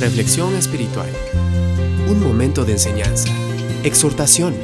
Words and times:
Reflexión 0.00 0.54
espiritual. 0.54 1.08
Un 2.08 2.22
momento 2.22 2.64
de 2.64 2.70
enseñanza, 2.70 3.30
exhortación 3.82 4.54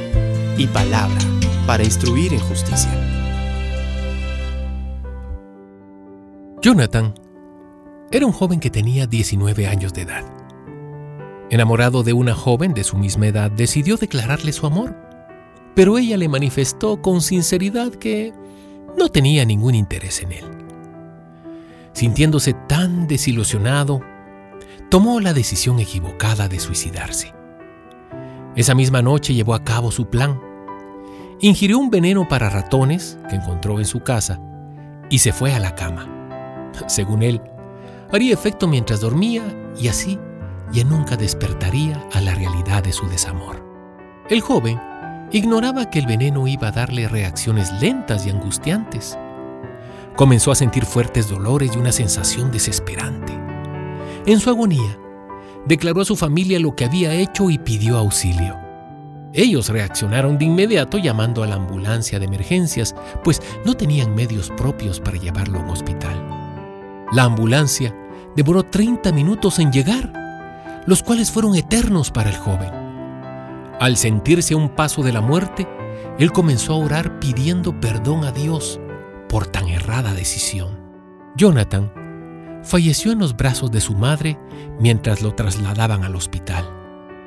y 0.57 0.65
palabra 0.67 1.19
para 1.67 1.83
instruir 1.83 2.33
en 2.33 2.39
justicia. 2.39 2.89
Jonathan 6.61 7.13
era 8.11 8.25
un 8.25 8.31
joven 8.31 8.61
que 8.61 8.69
tenía 8.69 9.07
19 9.07 9.67
años 9.67 9.91
de 9.93 10.03
edad. 10.03 10.23
Enamorado 11.49 12.03
de 12.03 12.13
una 12.13 12.33
joven 12.33 12.73
de 12.73 12.85
su 12.85 12.95
misma 12.95 13.27
edad, 13.27 13.51
decidió 13.51 13.97
declararle 13.97 14.53
su 14.53 14.65
amor, 14.65 14.95
pero 15.75 15.97
ella 15.97 16.15
le 16.15 16.29
manifestó 16.29 17.01
con 17.01 17.19
sinceridad 17.21 17.91
que 17.91 18.31
no 18.97 19.09
tenía 19.09 19.43
ningún 19.43 19.75
interés 19.75 20.21
en 20.21 20.31
él. 20.31 20.45
Sintiéndose 21.91 22.53
tan 22.53 23.05
desilusionado, 23.05 24.14
tomó 24.95 25.19
la 25.19 25.33
decisión 25.33 25.81
equivocada 25.81 26.47
de 26.47 26.57
suicidarse. 26.57 27.33
Esa 28.55 28.73
misma 28.73 29.01
noche 29.01 29.33
llevó 29.33 29.53
a 29.53 29.61
cabo 29.61 29.91
su 29.91 30.09
plan. 30.09 30.39
Ingirió 31.41 31.79
un 31.79 31.89
veneno 31.89 32.29
para 32.29 32.49
ratones 32.49 33.17
que 33.27 33.35
encontró 33.35 33.79
en 33.79 33.85
su 33.85 33.99
casa 33.99 34.39
y 35.09 35.19
se 35.19 35.33
fue 35.33 35.53
a 35.53 35.59
la 35.59 35.75
cama. 35.75 36.07
Según 36.87 37.23
él, 37.23 37.41
haría 38.09 38.33
efecto 38.33 38.69
mientras 38.69 39.01
dormía 39.01 39.43
y 39.77 39.89
así 39.89 40.17
ya 40.71 40.85
nunca 40.85 41.17
despertaría 41.17 42.01
a 42.13 42.21
la 42.21 42.33
realidad 42.33 42.81
de 42.81 42.93
su 42.93 43.05
desamor. 43.09 43.61
El 44.29 44.39
joven 44.39 44.79
ignoraba 45.29 45.89
que 45.89 45.99
el 45.99 46.07
veneno 46.07 46.47
iba 46.47 46.69
a 46.69 46.71
darle 46.71 47.09
reacciones 47.09 47.69
lentas 47.81 48.25
y 48.25 48.29
angustiantes. 48.29 49.19
Comenzó 50.15 50.53
a 50.53 50.55
sentir 50.55 50.85
fuertes 50.85 51.27
dolores 51.27 51.75
y 51.75 51.79
una 51.79 51.91
sensación 51.91 52.49
desesperante. 52.49 53.44
En 54.27 54.39
su 54.39 54.49
agonía, 54.49 54.97
declaró 55.67 56.01
a 56.01 56.05
su 56.05 56.15
familia 56.15 56.59
lo 56.59 56.75
que 56.75 56.85
había 56.85 57.13
hecho 57.13 57.51
y 57.51 57.59
pidió 57.59 57.97
auxilio. 57.97 58.57
Ellos 59.33 59.69
reaccionaron 59.69 60.39
de 60.39 60.45
inmediato 60.45 60.97
llamando 60.97 61.43
a 61.43 61.47
la 61.47 61.55
ambulancia 61.55 62.17
de 62.17 62.25
emergencias, 62.25 62.95
pues 63.23 63.39
no 63.65 63.75
tenían 63.75 64.15
medios 64.15 64.49
propios 64.57 64.99
para 64.99 65.17
llevarlo 65.17 65.59
a 65.59 65.63
un 65.63 65.69
hospital. 65.69 67.05
La 67.11 67.23
ambulancia 67.23 67.95
demoró 68.35 68.63
30 68.63 69.11
minutos 69.11 69.59
en 69.59 69.71
llegar, 69.71 70.11
los 70.87 71.03
cuales 71.03 71.31
fueron 71.31 71.55
eternos 71.55 72.09
para 72.09 72.31
el 72.31 72.37
joven. 72.37 72.71
Al 73.79 73.95
sentirse 73.97 74.55
a 74.55 74.57
un 74.57 74.69
paso 74.69 75.03
de 75.03 75.13
la 75.13 75.21
muerte, 75.21 75.67
él 76.17 76.31
comenzó 76.31 76.73
a 76.73 76.77
orar 76.77 77.19
pidiendo 77.19 77.79
perdón 77.79 78.23
a 78.23 78.31
Dios 78.31 78.79
por 79.29 79.45
tan 79.45 79.67
errada 79.67 80.13
decisión. 80.13 80.79
Jonathan 81.35 81.91
falleció 82.65 83.11
en 83.11 83.19
los 83.19 83.37
brazos 83.37 83.71
de 83.71 83.79
su 83.79 83.93
madre 83.93 84.37
mientras 84.79 85.21
lo 85.21 85.33
trasladaban 85.33 86.03
al 86.03 86.15
hospital. 86.15 86.69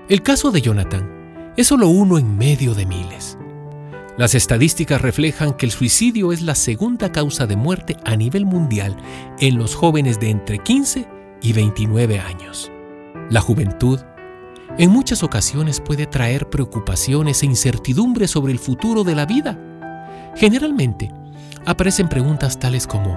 El 0.09 0.23
caso 0.23 0.51
de 0.51 0.61
Jonathan 0.61 1.53
es 1.57 1.69
solo 1.69 1.89
uno 1.89 2.19
en 2.19 2.37
medio 2.37 2.75
de 2.75 2.87
miles. 2.87 3.39
Las 4.17 4.35
estadísticas 4.35 5.01
reflejan 5.01 5.55
que 5.55 5.67
el 5.67 5.73
suicidio 5.73 6.33
es 6.33 6.43
la 6.43 6.57
segunda 6.57 7.13
causa 7.13 7.47
de 7.47 7.57
muerte 7.57 7.97
a 8.05 8.17
nivel 8.17 8.47
mundial 8.47 8.97
en 9.39 9.57
los 9.59 9.75
jóvenes 9.77 10.19
de 10.19 10.31
entre 10.31 10.59
15 10.59 11.09
y 11.41 11.53
29 11.53 12.19
años. 12.19 12.71
La 13.31 13.41
juventud 13.41 14.01
en 14.77 14.91
muchas 14.91 15.23
ocasiones 15.23 15.81
puede 15.81 16.07
traer 16.07 16.51
preocupaciones 16.51 17.43
e 17.43 17.47
incertidumbre 17.47 18.29
sobre 18.29 18.53
el 18.53 18.59
futuro 18.59 19.05
de 19.05 19.15
la 19.15 19.25
vida. 19.25 19.59
Generalmente, 20.37 21.13
aparecen 21.65 22.09
preguntas 22.09 22.59
tales 22.59 22.87
como, 22.87 23.17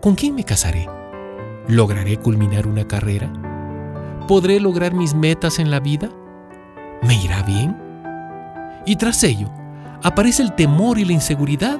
¿con 0.00 0.14
quién 0.14 0.34
me 0.34 0.44
casaré? 0.44 0.88
¿Lograré 1.68 2.16
culminar 2.16 2.66
una 2.66 2.88
carrera? 2.88 3.32
¿Podré 4.26 4.58
lograr 4.58 4.94
mis 4.94 5.14
metas 5.14 5.60
en 5.60 5.70
la 5.70 5.78
vida? 5.78 6.10
¿Me 7.02 7.14
irá 7.22 7.42
bien? 7.42 7.76
Y 8.84 8.96
tras 8.96 9.22
ello, 9.22 9.48
aparece 10.02 10.42
el 10.42 10.54
temor 10.54 10.98
y 10.98 11.04
la 11.04 11.12
inseguridad. 11.12 11.78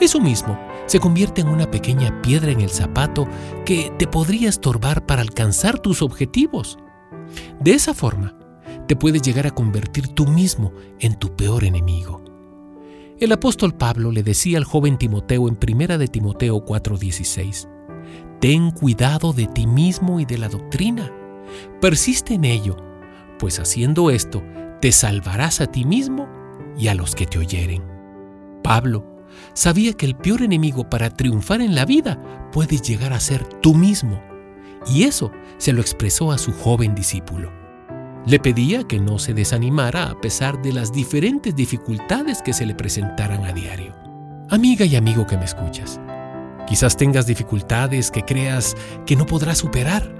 Eso 0.00 0.20
mismo 0.20 0.58
se 0.86 1.00
convierte 1.00 1.42
en 1.42 1.48
una 1.48 1.70
pequeña 1.70 2.22
piedra 2.22 2.50
en 2.50 2.60
el 2.60 2.70
zapato 2.70 3.28
que 3.66 3.92
te 3.98 4.06
podría 4.06 4.48
estorbar 4.48 5.04
para 5.04 5.20
alcanzar 5.20 5.78
tus 5.78 6.00
objetivos. 6.00 6.78
De 7.60 7.72
esa 7.72 7.92
forma, 7.92 8.34
te 8.86 8.96
puedes 8.96 9.20
llegar 9.20 9.46
a 9.46 9.50
convertir 9.50 10.08
tú 10.08 10.26
mismo 10.26 10.72
en 10.98 11.18
tu 11.18 11.36
peor 11.36 11.64
enemigo. 11.64 12.22
El 13.20 13.32
apóstol 13.32 13.74
Pablo 13.74 14.12
le 14.12 14.22
decía 14.22 14.56
al 14.56 14.64
joven 14.64 14.96
Timoteo 14.96 15.48
en 15.48 15.58
1 15.60 15.98
de 15.98 16.08
Timoteo 16.08 16.64
4:16, 16.64 17.68
Ten 18.40 18.70
cuidado 18.70 19.32
de 19.32 19.46
ti 19.46 19.66
mismo 19.66 20.20
y 20.20 20.24
de 20.24 20.38
la 20.38 20.48
doctrina. 20.48 21.12
Persiste 21.80 22.34
en 22.34 22.44
ello, 22.44 22.76
pues 23.38 23.58
haciendo 23.58 24.10
esto 24.10 24.42
te 24.80 24.92
salvarás 24.92 25.60
a 25.60 25.66
ti 25.66 25.84
mismo 25.84 26.28
y 26.78 26.88
a 26.88 26.94
los 26.94 27.14
que 27.14 27.26
te 27.26 27.38
oyeren. 27.38 27.82
Pablo 28.62 29.04
sabía 29.54 29.92
que 29.92 30.06
el 30.06 30.14
peor 30.14 30.42
enemigo 30.42 30.88
para 30.88 31.10
triunfar 31.10 31.60
en 31.60 31.74
la 31.74 31.84
vida 31.84 32.18
puedes 32.52 32.82
llegar 32.82 33.12
a 33.12 33.20
ser 33.20 33.44
tú 33.60 33.74
mismo, 33.74 34.22
y 34.86 35.04
eso 35.04 35.32
se 35.56 35.72
lo 35.72 35.80
expresó 35.80 36.30
a 36.30 36.38
su 36.38 36.52
joven 36.52 36.94
discípulo. 36.94 37.52
Le 38.26 38.38
pedía 38.38 38.84
que 38.84 39.00
no 39.00 39.18
se 39.18 39.34
desanimara 39.34 40.10
a 40.10 40.20
pesar 40.20 40.60
de 40.62 40.72
las 40.72 40.92
diferentes 40.92 41.56
dificultades 41.56 42.42
que 42.42 42.52
se 42.52 42.66
le 42.66 42.74
presentaran 42.74 43.44
a 43.44 43.52
diario. 43.52 43.94
Amiga 44.50 44.84
y 44.84 44.96
amigo 44.96 45.26
que 45.26 45.36
me 45.36 45.44
escuchas, 45.44 46.00
quizás 46.68 46.96
tengas 46.96 47.26
dificultades 47.26 48.10
que 48.10 48.22
creas 48.22 48.76
que 49.06 49.16
no 49.16 49.26
podrás 49.26 49.58
superar. 49.58 50.14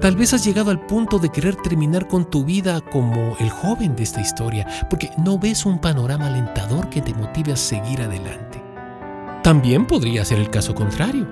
Tal 0.00 0.16
vez 0.16 0.32
has 0.32 0.44
llegado 0.44 0.70
al 0.70 0.84
punto 0.86 1.18
de 1.18 1.28
querer 1.28 1.54
terminar 1.54 2.08
con 2.08 2.28
tu 2.28 2.44
vida 2.44 2.80
como 2.80 3.36
el 3.38 3.50
joven 3.50 3.94
de 3.94 4.02
esta 4.02 4.20
historia, 4.20 4.66
porque 4.90 5.10
no 5.18 5.38
ves 5.38 5.64
un 5.64 5.78
panorama 5.78 6.26
alentador 6.26 6.88
que 6.88 7.02
te 7.02 7.14
motive 7.14 7.52
a 7.52 7.56
seguir 7.56 8.00
adelante. 8.00 8.60
También 9.44 9.86
podría 9.86 10.24
ser 10.24 10.38
el 10.38 10.50
caso 10.50 10.74
contrario. 10.74 11.28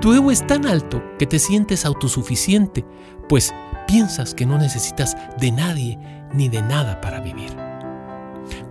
Tu 0.00 0.12
ego 0.12 0.30
es 0.30 0.46
tan 0.46 0.66
alto 0.66 1.02
que 1.18 1.26
te 1.26 1.38
sientes 1.38 1.84
autosuficiente, 1.84 2.84
pues 3.28 3.52
piensas 3.88 4.34
que 4.34 4.46
no 4.46 4.58
necesitas 4.58 5.16
de 5.40 5.50
nadie 5.50 5.98
ni 6.32 6.48
de 6.48 6.62
nada 6.62 7.00
para 7.00 7.20
vivir. 7.20 7.50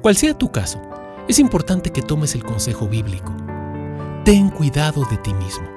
Cual 0.02 0.16
sea 0.16 0.38
tu 0.38 0.52
caso, 0.52 0.82
es 1.28 1.40
importante 1.40 1.92
que 1.92 2.02
tomes 2.02 2.36
el 2.36 2.44
consejo 2.44 2.88
bíblico. 2.88 3.34
Ten 4.26 4.50
cuidado 4.50 5.06
de 5.06 5.18
ti 5.18 5.36
mismo. 5.36 5.68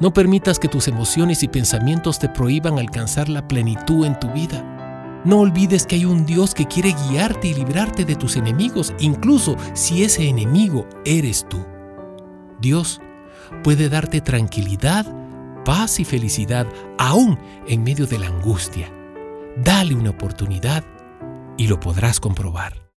No 0.00 0.12
permitas 0.12 0.58
que 0.58 0.66
tus 0.66 0.88
emociones 0.88 1.44
y 1.44 1.48
pensamientos 1.48 2.18
te 2.18 2.28
prohíban 2.28 2.80
alcanzar 2.80 3.28
la 3.28 3.46
plenitud 3.46 4.04
en 4.04 4.18
tu 4.18 4.28
vida. 4.32 5.22
No 5.24 5.38
olvides 5.38 5.86
que 5.86 5.94
hay 5.94 6.04
un 6.04 6.26
Dios 6.26 6.52
que 6.52 6.66
quiere 6.66 6.96
guiarte 7.08 7.46
y 7.46 7.54
librarte 7.54 8.04
de 8.04 8.16
tus 8.16 8.34
enemigos, 8.34 8.92
incluso 8.98 9.54
si 9.74 10.02
ese 10.02 10.28
enemigo 10.28 10.88
eres 11.04 11.46
tú. 11.48 11.64
Dios 12.60 13.00
puede 13.62 13.88
darte 13.88 14.20
tranquilidad 14.20 15.06
paz 15.64 16.00
y 16.00 16.04
felicidad 16.04 16.66
aún 16.98 17.38
en 17.68 17.84
medio 17.84 18.06
de 18.06 18.18
la 18.18 18.26
angustia. 18.26 18.90
Dale 19.56 19.94
una 19.94 20.10
oportunidad 20.10 20.84
y 21.56 21.68
lo 21.68 21.78
podrás 21.78 22.18
comprobar. 22.18 22.85